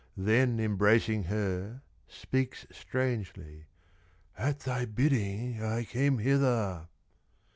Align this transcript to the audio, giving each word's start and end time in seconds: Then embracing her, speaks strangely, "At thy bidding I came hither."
Then 0.17 0.59
embracing 0.59 1.25
her, 1.25 1.83
speaks 2.07 2.65
strangely, 2.71 3.65
"At 4.35 4.61
thy 4.61 4.85
bidding 4.85 5.61
I 5.61 5.83
came 5.83 6.17
hither." 6.17 6.87